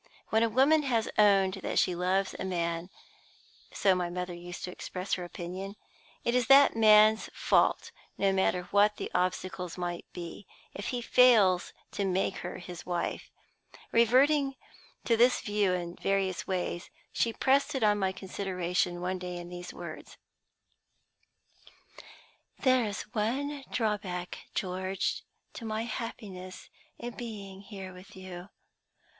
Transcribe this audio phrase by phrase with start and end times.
[0.29, 2.89] When a woman has owned that she loves a man
[3.71, 5.75] (so my mother used to express her opinion),
[6.23, 11.71] it is that man's fault, no matter what the obstacles may be, if he fails
[11.91, 13.29] to make her his wife.
[13.91, 14.55] Reverting
[15.05, 19.49] to this view in various ways, she pressed it on my consideration one day in
[19.49, 20.17] these words:
[22.57, 25.21] "There is one drawback, George,
[25.53, 28.49] to my happiness in being here with you.